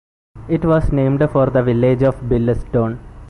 [0.49, 2.97] It was named for the village of Billesdon.